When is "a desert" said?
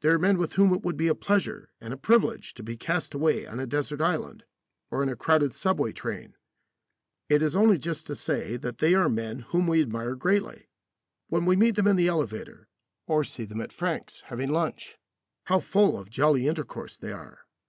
3.60-4.00